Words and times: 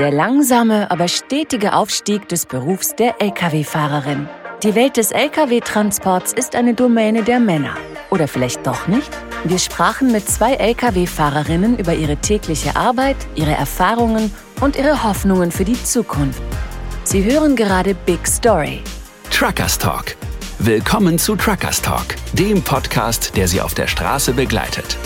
Der 0.00 0.10
langsame, 0.10 0.90
aber 0.90 1.08
stetige 1.08 1.74
Aufstieg 1.74 2.26
des 2.26 2.46
Berufs 2.46 2.94
der 2.96 3.20
Lkw-Fahrerin. 3.20 4.30
Die 4.62 4.74
Welt 4.74 4.96
des 4.96 5.10
Lkw-Transports 5.10 6.32
ist 6.32 6.56
eine 6.56 6.72
Domäne 6.72 7.22
der 7.22 7.38
Männer. 7.38 7.74
Oder 8.08 8.26
vielleicht 8.26 8.66
doch 8.66 8.88
nicht? 8.88 9.10
Wir 9.44 9.58
sprachen 9.58 10.10
mit 10.10 10.26
zwei 10.26 10.54
Lkw-Fahrerinnen 10.54 11.76
über 11.78 11.92
ihre 11.92 12.16
tägliche 12.16 12.76
Arbeit, 12.76 13.18
ihre 13.34 13.52
Erfahrungen 13.52 14.32
und 14.62 14.74
ihre 14.76 15.04
Hoffnungen 15.04 15.52
für 15.52 15.66
die 15.66 15.84
Zukunft. 15.84 16.40
Sie 17.04 17.22
hören 17.22 17.54
gerade 17.54 17.94
Big 17.94 18.26
Story. 18.26 18.80
Truckers 19.30 19.76
Talk. 19.76 20.16
Willkommen 20.60 21.18
zu 21.18 21.36
Truckers 21.36 21.82
Talk, 21.82 22.16
dem 22.32 22.62
Podcast, 22.62 23.36
der 23.36 23.46
Sie 23.46 23.60
auf 23.60 23.74
der 23.74 23.86
Straße 23.86 24.32
begleitet. 24.32 24.96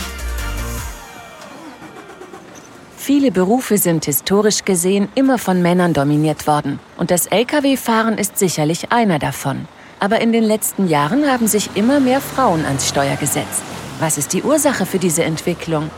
Viele 3.05 3.31
Berufe 3.31 3.77
sind 3.77 4.05
historisch 4.05 4.65
gesehen 4.65 5.09
immer 5.13 5.37
von 5.37 5.61
Männern 5.61 5.93
dominiert 5.93 6.47
worden 6.47 6.79
und 6.97 7.11
das 7.11 7.27
Lkw-Fahren 7.27 8.17
ist 8.17 8.39
sicherlich 8.39 8.91
einer 8.91 9.19
davon. 9.19 9.67
Aber 9.99 10.21
in 10.21 10.31
den 10.31 10.43
letzten 10.43 10.87
Jahren 10.87 11.31
haben 11.31 11.45
sich 11.45 11.69
immer 11.75 11.99
mehr 11.99 12.19
Frauen 12.19 12.65
ans 12.65 12.89
Steuer 12.89 13.15
gesetzt. 13.17 13.61
Was 13.99 14.17
ist 14.17 14.33
die 14.33 14.41
Ursache 14.41 14.87
für 14.87 14.97
diese 14.97 15.23
Entwicklung? 15.23 15.91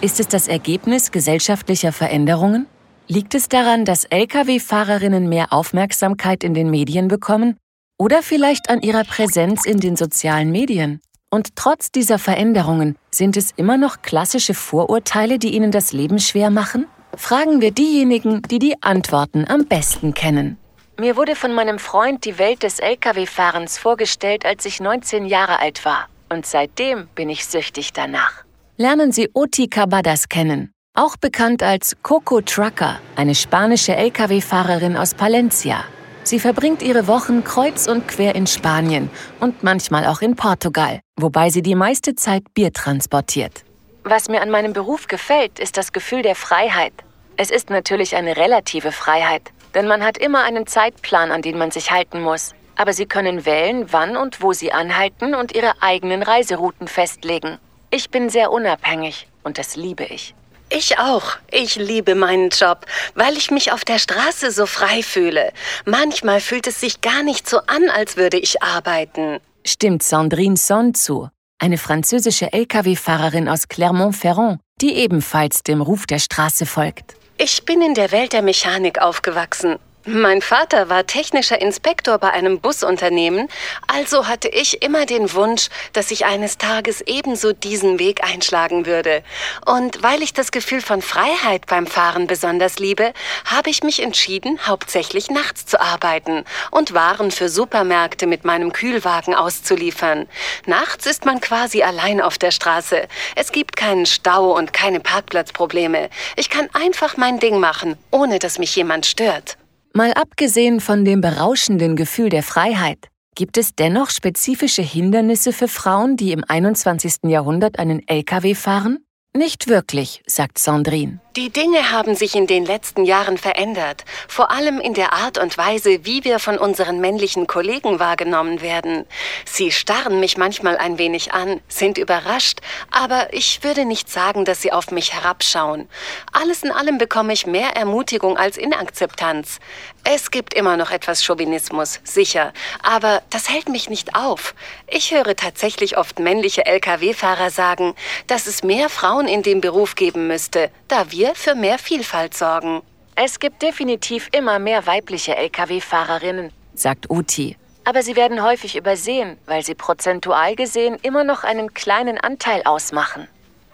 Ist 0.00 0.20
es 0.20 0.28
das 0.28 0.48
Ergebnis 0.48 1.10
gesellschaftlicher 1.10 1.92
Veränderungen? 1.92 2.64
Liegt 3.08 3.34
es 3.34 3.50
daran, 3.50 3.84
dass 3.84 4.06
Lkw-Fahrerinnen 4.06 5.28
mehr 5.28 5.52
Aufmerksamkeit 5.52 6.42
in 6.42 6.54
den 6.54 6.70
Medien 6.70 7.08
bekommen? 7.08 7.58
Oder 7.98 8.22
vielleicht 8.22 8.70
an 8.70 8.80
ihrer 8.80 9.04
Präsenz 9.04 9.66
in 9.66 9.80
den 9.80 9.96
sozialen 9.96 10.50
Medien? 10.50 11.02
Und 11.34 11.56
trotz 11.56 11.90
dieser 11.90 12.20
Veränderungen 12.20 12.96
sind 13.10 13.36
es 13.36 13.50
immer 13.56 13.76
noch 13.76 14.02
klassische 14.02 14.54
Vorurteile, 14.54 15.40
die 15.40 15.52
ihnen 15.52 15.72
das 15.72 15.90
Leben 15.90 16.20
schwer 16.20 16.48
machen? 16.48 16.86
Fragen 17.16 17.60
wir 17.60 17.72
diejenigen, 17.72 18.42
die 18.42 18.60
die 18.60 18.80
Antworten 18.84 19.44
am 19.48 19.66
besten 19.66 20.14
kennen. 20.14 20.58
Mir 20.96 21.16
wurde 21.16 21.34
von 21.34 21.52
meinem 21.52 21.80
Freund 21.80 22.24
die 22.24 22.38
Welt 22.38 22.62
des 22.62 22.78
Lkw-Fahrens 22.78 23.78
vorgestellt, 23.78 24.46
als 24.46 24.64
ich 24.64 24.78
19 24.78 25.26
Jahre 25.26 25.58
alt 25.58 25.84
war. 25.84 26.06
Und 26.28 26.46
seitdem 26.46 27.08
bin 27.16 27.28
ich 27.28 27.46
süchtig 27.46 27.92
danach. 27.92 28.44
Lernen 28.76 29.10
Sie 29.10 29.28
Oti 29.34 29.66
Cabadas 29.66 30.28
kennen, 30.28 30.70
auch 30.94 31.16
bekannt 31.16 31.64
als 31.64 31.96
Coco 32.04 32.42
Trucker, 32.42 33.00
eine 33.16 33.34
spanische 33.34 33.96
Lkw-Fahrerin 33.96 34.96
aus 34.96 35.14
Palencia. 35.14 35.82
Sie 36.22 36.38
verbringt 36.38 36.80
ihre 36.80 37.08
Wochen 37.08 37.42
kreuz 37.42 37.88
und 37.88 38.06
quer 38.06 38.36
in 38.36 38.46
Spanien 38.46 39.10
und 39.40 39.64
manchmal 39.64 40.06
auch 40.06 40.22
in 40.22 40.36
Portugal, 40.36 41.00
wobei 41.16 41.50
sie 41.50 41.62
die 41.62 41.74
meiste 41.74 42.14
Zeit 42.14 42.42
Bier 42.54 42.72
transportiert. 42.72 43.64
Was 44.02 44.28
mir 44.28 44.42
an 44.42 44.50
meinem 44.50 44.72
Beruf 44.72 45.06
gefällt, 45.06 45.58
ist 45.58 45.76
das 45.76 45.92
Gefühl 45.92 46.22
der 46.22 46.34
Freiheit. 46.34 46.92
Es 47.36 47.50
ist 47.50 47.70
natürlich 47.70 48.14
eine 48.16 48.36
relative 48.36 48.92
Freiheit, 48.92 49.50
denn 49.74 49.86
man 49.86 50.04
hat 50.04 50.18
immer 50.18 50.44
einen 50.44 50.66
Zeitplan, 50.66 51.32
an 51.32 51.42
den 51.42 51.58
man 51.58 51.70
sich 51.70 51.90
halten 51.90 52.20
muss. 52.20 52.54
Aber 52.76 52.92
Sie 52.92 53.06
können 53.06 53.46
wählen, 53.46 53.86
wann 53.92 54.16
und 54.16 54.42
wo 54.42 54.52
Sie 54.52 54.72
anhalten 54.72 55.34
und 55.34 55.54
Ihre 55.54 55.72
eigenen 55.80 56.22
Reiserouten 56.22 56.88
festlegen. 56.88 57.58
Ich 57.90 58.10
bin 58.10 58.28
sehr 58.28 58.50
unabhängig 58.50 59.28
und 59.44 59.58
das 59.58 59.76
liebe 59.76 60.04
ich. 60.04 60.34
Ich 60.70 60.98
auch. 60.98 61.36
Ich 61.50 61.76
liebe 61.76 62.14
meinen 62.14 62.50
Job, 62.50 62.86
weil 63.14 63.36
ich 63.36 63.50
mich 63.50 63.70
auf 63.70 63.84
der 63.84 63.98
Straße 63.98 64.50
so 64.50 64.66
frei 64.66 65.02
fühle. 65.02 65.52
Manchmal 65.84 66.40
fühlt 66.40 66.66
es 66.66 66.80
sich 66.80 67.00
gar 67.00 67.22
nicht 67.22 67.48
so 67.48 67.58
an, 67.66 67.88
als 67.90 68.16
würde 68.16 68.38
ich 68.38 68.62
arbeiten. 68.62 69.40
Stimmt 69.66 70.02
Sandrine 70.02 70.58
Son 70.58 70.92
zu, 70.92 71.30
eine 71.58 71.78
französische 71.78 72.52
Lkw-Fahrerin 72.52 73.48
aus 73.48 73.68
Clermont-Ferrand, 73.68 74.60
die 74.82 74.94
ebenfalls 74.94 75.62
dem 75.62 75.80
Ruf 75.80 76.04
der 76.04 76.18
Straße 76.18 76.66
folgt. 76.66 77.14
Ich 77.38 77.64
bin 77.64 77.80
in 77.80 77.94
der 77.94 78.12
Welt 78.12 78.34
der 78.34 78.42
Mechanik 78.42 79.00
aufgewachsen. 79.00 79.76
Mein 80.06 80.42
Vater 80.42 80.90
war 80.90 81.06
technischer 81.06 81.62
Inspektor 81.62 82.18
bei 82.18 82.30
einem 82.30 82.60
Busunternehmen, 82.60 83.48
also 83.86 84.28
hatte 84.28 84.48
ich 84.48 84.82
immer 84.82 85.06
den 85.06 85.32
Wunsch, 85.32 85.70
dass 85.94 86.10
ich 86.10 86.26
eines 86.26 86.58
Tages 86.58 87.00
ebenso 87.00 87.54
diesen 87.54 87.98
Weg 87.98 88.22
einschlagen 88.22 88.84
würde. 88.84 89.22
Und 89.64 90.02
weil 90.02 90.22
ich 90.22 90.34
das 90.34 90.52
Gefühl 90.52 90.82
von 90.82 91.00
Freiheit 91.00 91.64
beim 91.64 91.86
Fahren 91.86 92.26
besonders 92.26 92.78
liebe, 92.78 93.14
habe 93.46 93.70
ich 93.70 93.82
mich 93.82 94.02
entschieden, 94.02 94.60
hauptsächlich 94.66 95.30
nachts 95.30 95.64
zu 95.64 95.80
arbeiten 95.80 96.44
und 96.70 96.92
Waren 96.92 97.30
für 97.30 97.48
Supermärkte 97.48 98.26
mit 98.26 98.44
meinem 98.44 98.74
Kühlwagen 98.74 99.34
auszuliefern. 99.34 100.28
Nachts 100.66 101.06
ist 101.06 101.24
man 101.24 101.40
quasi 101.40 101.82
allein 101.82 102.20
auf 102.20 102.36
der 102.36 102.50
Straße. 102.50 103.08
Es 103.36 103.52
gibt 103.52 103.74
keinen 103.74 104.04
Stau 104.04 104.54
und 104.54 104.74
keine 104.74 105.00
Parkplatzprobleme. 105.00 106.10
Ich 106.36 106.50
kann 106.50 106.68
einfach 106.74 107.16
mein 107.16 107.40
Ding 107.40 107.58
machen, 107.58 107.96
ohne 108.10 108.38
dass 108.38 108.58
mich 108.58 108.76
jemand 108.76 109.06
stört. 109.06 109.56
Mal 109.96 110.12
abgesehen 110.14 110.80
von 110.80 111.04
dem 111.04 111.20
berauschenden 111.20 111.94
Gefühl 111.94 112.28
der 112.28 112.42
Freiheit, 112.42 112.98
gibt 113.36 113.56
es 113.56 113.76
dennoch 113.76 114.10
spezifische 114.10 114.82
Hindernisse 114.82 115.52
für 115.52 115.68
Frauen, 115.68 116.16
die 116.16 116.32
im 116.32 116.42
21. 116.42 117.30
Jahrhundert 117.30 117.78
einen 117.78 118.02
Lkw 118.08 118.56
fahren? 118.56 118.98
Nicht 119.36 119.68
wirklich, 119.68 120.20
sagt 120.26 120.58
Sandrine. 120.58 121.20
Die 121.36 121.50
Dinge 121.50 121.90
haben 121.90 122.14
sich 122.14 122.36
in 122.36 122.46
den 122.46 122.64
letzten 122.64 123.04
Jahren 123.04 123.38
verändert, 123.38 124.04
vor 124.28 124.52
allem 124.52 124.78
in 124.78 124.94
der 124.94 125.12
Art 125.12 125.36
und 125.36 125.58
Weise, 125.58 126.04
wie 126.04 126.22
wir 126.22 126.38
von 126.38 126.58
unseren 126.58 127.00
männlichen 127.00 127.48
Kollegen 127.48 127.98
wahrgenommen 127.98 128.60
werden. 128.60 129.04
Sie 129.44 129.72
starren 129.72 130.20
mich 130.20 130.36
manchmal 130.36 130.76
ein 130.76 130.96
wenig 130.96 131.32
an, 131.32 131.60
sind 131.66 131.98
überrascht, 131.98 132.60
aber 132.92 133.34
ich 133.34 133.64
würde 133.64 133.84
nicht 133.84 134.08
sagen, 134.08 134.44
dass 134.44 134.62
sie 134.62 134.70
auf 134.70 134.92
mich 134.92 135.12
herabschauen. 135.12 135.88
Alles 136.30 136.62
in 136.62 136.70
allem 136.70 136.98
bekomme 136.98 137.32
ich 137.32 137.48
mehr 137.48 137.74
Ermutigung 137.74 138.36
als 138.36 138.56
Inakzeptanz. 138.56 139.58
Es 140.04 140.30
gibt 140.30 140.54
immer 140.54 140.76
noch 140.76 140.92
etwas 140.92 141.24
Chauvinismus, 141.24 141.98
sicher, 142.04 142.52
aber 142.80 143.22
das 143.30 143.48
hält 143.48 143.68
mich 143.68 143.90
nicht 143.90 144.14
auf. 144.14 144.54
Ich 144.86 145.12
höre 145.12 145.34
tatsächlich 145.34 145.96
oft 145.96 146.20
männliche 146.20 146.64
Lkw-Fahrer 146.64 147.50
sagen, 147.50 147.96
dass 148.28 148.46
es 148.46 148.62
mehr 148.62 148.88
Frauen 148.88 149.26
in 149.26 149.42
dem 149.42 149.60
Beruf 149.60 149.96
geben 149.96 150.28
müsste, 150.28 150.70
da 150.86 151.10
wir 151.10 151.23
wir 151.24 151.34
für 151.34 151.54
mehr 151.54 151.78
Vielfalt 151.78 152.34
sorgen. 152.34 152.82
Es 153.14 153.38
gibt 153.38 153.62
definitiv 153.62 154.28
immer 154.32 154.58
mehr 154.58 154.86
weibliche 154.86 155.34
Lkw-Fahrerinnen, 155.34 156.52
sagt 156.74 157.08
Uti. 157.08 157.56
Aber 157.84 158.02
sie 158.02 158.14
werden 158.14 158.42
häufig 158.42 158.76
übersehen, 158.76 159.38
weil 159.46 159.64
sie 159.64 159.74
prozentual 159.74 160.54
gesehen 160.54 160.98
immer 161.00 161.24
noch 161.24 161.42
einen 161.42 161.72
kleinen 161.72 162.18
Anteil 162.18 162.62
ausmachen. 162.64 163.26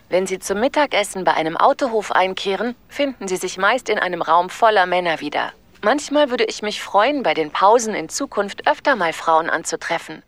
Wenn 0.08 0.28
sie 0.28 0.38
zum 0.38 0.60
Mittagessen 0.60 1.24
bei 1.24 1.34
einem 1.34 1.56
Autohof 1.56 2.12
einkehren, 2.12 2.76
finden 2.88 3.26
sie 3.26 3.36
sich 3.36 3.58
meist 3.58 3.88
in 3.88 3.98
einem 3.98 4.22
Raum 4.22 4.48
voller 4.48 4.86
Männer 4.86 5.18
wieder. 5.18 5.52
Manchmal 5.82 6.30
würde 6.30 6.44
ich 6.44 6.62
mich 6.62 6.80
freuen, 6.80 7.24
bei 7.24 7.34
den 7.34 7.50
Pausen 7.50 7.94
in 7.94 8.08
Zukunft 8.08 8.68
öfter 8.68 8.94
mal 8.94 9.12
Frauen 9.12 9.50
anzutreffen. 9.50 10.22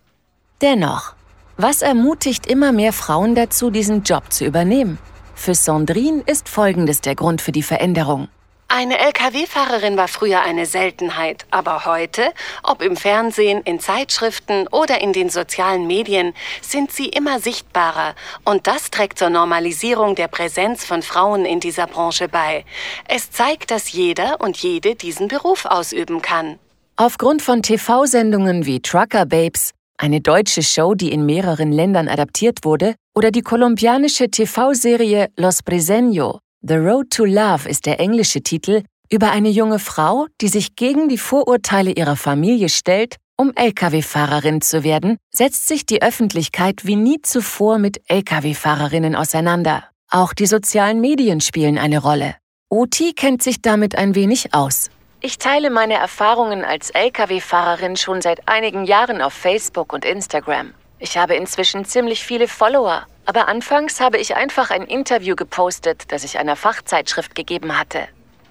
Dennoch, 0.61 1.15
was 1.56 1.82
ermutigt 1.82 2.49
immer 2.49 2.72
mehr 2.72 2.93
Frauen 2.93 3.37
dazu, 3.37 3.71
diesen 3.71 4.03
Job 4.03 4.32
zu 4.32 4.44
übernehmen? 4.44 4.99
Für 5.34 5.54
Sandrine 5.54 6.22
ist 6.26 6.48
Folgendes 6.48 7.00
der 7.00 7.15
Grund 7.15 7.41
für 7.43 7.53
die 7.53 7.62
Veränderung. 7.62 8.28
Eine 8.75 8.98
Lkw-Fahrerin 8.98 9.98
war 9.98 10.09
früher 10.09 10.41
eine 10.41 10.65
Seltenheit, 10.65 11.44
aber 11.50 11.84
heute, 11.84 12.32
ob 12.62 12.81
im 12.81 12.97
Fernsehen, 12.97 13.60
in 13.66 13.81
Zeitschriften 13.81 14.66
oder 14.69 15.03
in 15.03 15.12
den 15.12 15.28
sozialen 15.28 15.87
Medien, 15.87 16.32
sind 16.62 16.91
sie 16.91 17.09
immer 17.09 17.38
sichtbarer 17.38 18.15
und 18.47 18.66
das 18.66 18.91
trägt 18.91 19.19
zur 19.19 19.28
Normalisierung 19.28 20.15
der 20.15 20.28
Präsenz 20.28 20.87
von 20.87 21.03
Frauen 21.03 21.44
in 21.44 21.60
dieser 21.60 21.87
Branche 21.87 22.28
bei. 22.28 22.64
Es 23.06 23.31
zeigt, 23.31 23.70
dass 23.70 23.93
jeder 23.93 24.41
und 24.41 24.56
jede 24.56 24.94
diesen 24.94 25.28
Beruf 25.28 25.66
ausüben 25.66 26.22
kann. 26.22 26.59
Aufgrund 26.97 27.43
von 27.43 27.62
TV-Sendungen 27.62 28.64
wie 28.64 28.81
Trucker 28.81 29.26
Babes 29.26 29.72
eine 30.02 30.20
deutsche 30.20 30.62
Show, 30.62 30.94
die 30.94 31.12
in 31.12 31.24
mehreren 31.24 31.70
Ländern 31.70 32.08
adaptiert 32.08 32.64
wurde, 32.64 32.96
oder 33.14 33.30
die 33.30 33.42
kolumbianische 33.42 34.28
TV-Serie 34.28 35.28
Los 35.36 35.60
Briseño, 35.60 36.38
The 36.62 36.74
Road 36.74 37.10
to 37.10 37.24
Love 37.24 37.68
ist 37.68 37.86
der 37.86 38.00
englische 38.00 38.40
Titel, 38.40 38.82
über 39.10 39.31
eine 39.31 39.50
junge 39.50 39.78
Frau, 39.78 40.26
die 40.40 40.49
sich 40.49 40.75
gegen 40.75 41.08
die 41.08 41.19
Vorurteile 41.19 41.93
ihrer 41.93 42.16
Familie 42.16 42.69
stellt, 42.69 43.16
um 43.37 43.52
Lkw-Fahrerin 43.54 44.60
zu 44.60 44.84
werden, 44.84 45.19
setzt 45.32 45.66
sich 45.66 45.87
die 45.87 46.02
Öffentlichkeit 46.02 46.84
wie 46.87 46.96
nie 46.96 47.20
zuvor 47.22 47.78
mit 47.78 48.00
Lkw-Fahrerinnen 48.08 49.14
auseinander. 49.14 49.84
Auch 50.10 50.32
die 50.34 50.46
sozialen 50.46 51.00
Medien 51.00 51.40
spielen 51.40 51.78
eine 51.78 51.98
Rolle. 51.98 52.37
Oti 52.70 53.12
kennt 53.12 53.43
sich 53.43 53.60
damit 53.60 53.96
ein 53.96 54.14
wenig 54.14 54.55
aus. 54.55 54.88
Ich 55.24 55.38
teile 55.38 55.70
meine 55.70 55.94
Erfahrungen 55.94 56.64
als 56.64 56.90
Lkw-Fahrerin 56.90 57.96
schon 57.96 58.20
seit 58.20 58.48
einigen 58.48 58.82
Jahren 58.82 59.22
auf 59.22 59.32
Facebook 59.32 59.92
und 59.92 60.04
Instagram. 60.04 60.74
Ich 60.98 61.16
habe 61.16 61.36
inzwischen 61.36 61.84
ziemlich 61.84 62.24
viele 62.24 62.48
Follower, 62.48 63.06
aber 63.24 63.46
anfangs 63.46 64.00
habe 64.00 64.19
ich 64.19 64.34
einfach 64.34 64.70
ein 64.72 64.82
Interview 64.82 65.36
gepostet, 65.36 66.10
das 66.10 66.24
ich 66.24 66.40
einer 66.40 66.56
Fachzeitschrift 66.56 67.36
gegeben 67.36 67.78
hatte. 67.78 68.08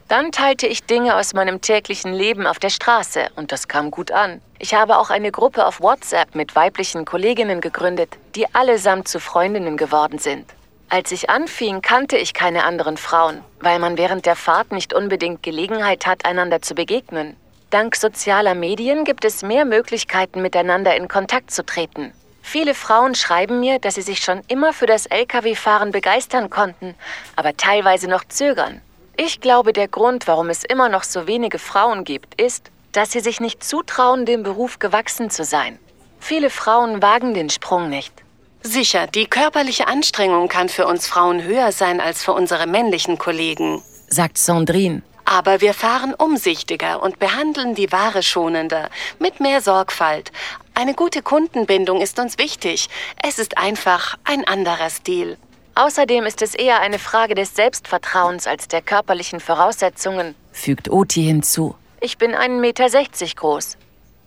Dann 0.08 0.32
teilte 0.32 0.66
ich 0.66 0.86
Dinge 0.86 1.18
aus 1.18 1.34
meinem 1.34 1.60
täglichen 1.60 2.14
Leben 2.14 2.48
auf 2.48 2.58
der 2.58 2.70
Straße 2.70 3.28
und 3.36 3.52
das 3.52 3.68
kam 3.68 3.92
gut 3.92 4.14
an. 4.14 4.42
Ich 4.58 4.74
habe 4.74 4.98
auch 4.98 5.10
eine 5.10 5.32
Gruppe 5.34 5.66
auf 5.66 5.82
WhatsApp 5.82 6.36
mit 6.36 6.56
weiblichen 6.56 7.04
Kolleginnen 7.04 7.60
gegründet, 7.60 8.18
die 8.34 8.56
allesamt 8.56 9.10
zu 9.10 9.20
Freundinnen 9.20 9.76
geworden 9.76 10.20
sind. 10.20 10.46
Als 10.94 11.14
ich 11.14 11.30
anfing, 11.30 11.82
kannte 11.82 12.18
ich 12.18 12.34
keine 12.34 12.66
anderen 12.66 12.98
Frauen, 12.98 13.42
weil 13.62 13.80
man 13.80 13.98
während 13.98 14.26
der 14.26 14.36
Fahrt 14.36 14.74
nicht 14.74 14.94
unbedingt 14.94 15.42
Gelegenheit 15.42 16.06
hat, 16.06 16.26
einander 16.26 16.62
zu 16.62 16.76
begegnen. 16.76 17.38
Dank 17.70 17.96
sozialer 17.96 18.56
Medien 18.56 19.06
gibt 19.06 19.24
es 19.24 19.42
mehr 19.42 19.64
Möglichkeiten, 19.64 20.42
miteinander 20.42 20.94
in 20.98 21.08
Kontakt 21.08 21.50
zu 21.52 21.66
treten. 21.66 22.12
Viele 22.42 22.74
Frauen 22.74 23.16
schreiben 23.16 23.62
mir, 23.62 23.80
dass 23.80 23.96
sie 23.96 24.02
sich 24.02 24.20
schon 24.20 24.42
immer 24.50 24.74
für 24.74 24.86
das 24.86 25.06
Lkw-Fahren 25.06 25.92
begeistern 25.92 26.50
konnten, 26.50 26.94
aber 27.38 27.56
teilweise 27.56 28.10
noch 28.10 28.26
zögern. 28.26 28.82
Ich 29.16 29.40
glaube, 29.40 29.72
der 29.72 29.88
Grund, 29.88 30.28
warum 30.28 30.50
es 30.50 30.66
immer 30.66 30.90
noch 30.90 31.04
so 31.04 31.26
wenige 31.26 31.60
Frauen 31.60 32.04
gibt, 32.04 32.36
ist, 32.36 32.70
dass 32.92 33.14
sie 33.14 33.22
sich 33.22 33.40
nicht 33.40 33.64
zutrauen, 33.64 34.26
dem 34.26 34.44
Beruf 34.44 34.80
gewachsen 34.80 35.30
zu 35.30 35.46
sein. 35.46 35.80
Viele 36.20 36.50
Frauen 36.50 37.02
wagen 37.02 37.34
den 37.34 37.50
Sprung 37.50 37.88
nicht. 37.88 38.21
Sicher, 38.64 39.08
die 39.08 39.26
körperliche 39.26 39.88
Anstrengung 39.88 40.48
kann 40.48 40.70
für 40.70 40.86
uns 40.86 41.08
Frauen 41.08 41.44
höher 41.44 41.72
sein 41.72 42.00
als 42.00 42.24
für 42.24 42.34
unsere 42.34 42.68
männlichen 42.68 43.18
Kollegen, 43.18 43.82
sagt 44.08 44.38
Sandrine. 44.38 45.02
Aber 45.26 45.62
wir 45.62 45.74
fahren 45.74 46.14
umsichtiger 46.14 47.02
und 47.02 47.18
behandeln 47.18 47.74
die 47.74 47.92
Ware 47.92 48.22
schonender, 48.22 48.90
mit 49.20 49.40
mehr 49.40 49.62
Sorgfalt. 49.62 50.32
Eine 50.74 50.94
gute 50.94 51.22
Kundenbindung 51.22 52.02
ist 52.02 52.20
uns 52.20 52.38
wichtig. 52.38 52.90
Es 53.24 53.40
ist 53.40 53.58
einfach 53.58 54.18
ein 54.26 54.48
anderer 54.48 54.90
Stil. 54.90 55.38
Außerdem 55.76 56.26
ist 56.26 56.42
es 56.42 56.54
eher 56.54 56.82
eine 56.82 57.00
Frage 57.00 57.34
des 57.34 57.56
Selbstvertrauens 57.56 58.46
als 58.46 58.68
der 58.68 58.82
körperlichen 58.82 59.40
Voraussetzungen, 59.40 60.36
fügt 60.52 60.90
Oti 60.90 61.24
hinzu. 61.24 61.76
Ich 62.02 62.18
bin 62.18 62.36
1,60 62.36 62.60
Meter 62.60 62.90
groß. 63.36 63.78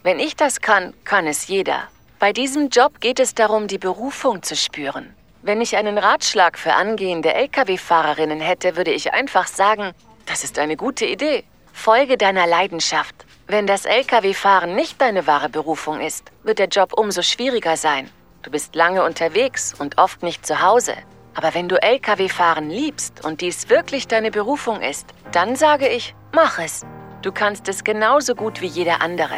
Wenn 0.02 0.18
ich 0.18 0.36
das 0.36 0.60
kann, 0.60 0.94
kann 1.04 1.26
es 1.26 1.48
jeder. 1.48 1.88
Bei 2.18 2.32
diesem 2.32 2.68
Job 2.68 3.00
geht 3.00 3.20
es 3.20 3.34
darum, 3.34 3.66
die 3.66 3.78
Berufung 3.78 4.42
zu 4.42 4.56
spüren. 4.56 5.14
Wenn 5.42 5.60
ich 5.60 5.76
einen 5.76 5.98
Ratschlag 5.98 6.58
für 6.58 6.74
angehende 6.74 7.34
Lkw-Fahrerinnen 7.34 8.40
hätte, 8.40 8.76
würde 8.76 8.92
ich 8.92 9.12
einfach 9.12 9.46
sagen, 9.46 9.92
das 10.26 10.42
ist 10.42 10.58
eine 10.58 10.76
gute 10.76 11.04
Idee. 11.04 11.44
Folge 11.72 12.16
deiner 12.16 12.46
Leidenschaft. 12.46 13.26
Wenn 13.46 13.66
das 13.66 13.84
Lkw-Fahren 13.84 14.74
nicht 14.74 15.00
deine 15.02 15.26
wahre 15.26 15.50
Berufung 15.50 16.00
ist, 16.00 16.30
wird 16.44 16.60
der 16.60 16.68
Job 16.68 16.94
umso 16.96 17.20
schwieriger 17.20 17.76
sein. 17.76 18.08
Du 18.42 18.50
bist 18.50 18.74
lange 18.74 19.04
unterwegs 19.04 19.74
und 19.78 19.98
oft 19.98 20.22
nicht 20.22 20.46
zu 20.46 20.62
Hause. 20.62 20.94
Aber 21.34 21.52
wenn 21.52 21.68
du 21.68 21.76
Lkw-Fahren 21.82 22.70
liebst 22.70 23.24
und 23.24 23.40
dies 23.40 23.68
wirklich 23.68 24.06
deine 24.06 24.30
Berufung 24.30 24.80
ist, 24.80 25.08
dann 25.32 25.56
sage 25.56 25.88
ich, 25.88 26.14
mach 26.32 26.58
es. 26.58 26.86
Du 27.22 27.32
kannst 27.32 27.68
es 27.68 27.84
genauso 27.84 28.34
gut 28.34 28.60
wie 28.60 28.66
jeder 28.66 29.02
andere. 29.02 29.36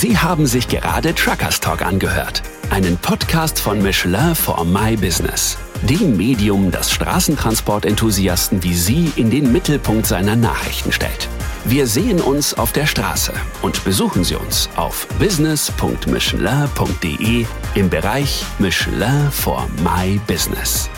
Sie 0.00 0.16
haben 0.16 0.46
sich 0.46 0.66
gerade 0.66 1.14
Truckers 1.14 1.60
Talk 1.60 1.82
angehört. 1.82 2.42
Einen 2.70 2.96
Podcast 2.96 3.60
von 3.60 3.82
Michelin 3.82 4.34
for 4.34 4.64
My 4.64 4.96
Business. 4.96 5.58
Dem 5.82 6.16
Medium, 6.16 6.70
das 6.70 6.90
Straßentransportenthusiasten 6.90 8.62
wie 8.62 8.72
Sie 8.72 9.12
in 9.16 9.30
den 9.30 9.52
Mittelpunkt 9.52 10.06
seiner 10.06 10.36
Nachrichten 10.36 10.90
stellt. 10.90 11.28
Wir 11.66 11.86
sehen 11.86 12.22
uns 12.22 12.54
auf 12.54 12.72
der 12.72 12.86
Straße 12.86 13.34
und 13.60 13.84
besuchen 13.84 14.24
Sie 14.24 14.36
uns 14.36 14.70
auf 14.74 15.06
business.michelin.de 15.18 17.44
im 17.74 17.90
Bereich 17.90 18.42
Michelin 18.58 19.30
for 19.30 19.68
My 19.84 20.18
Business. 20.26 20.88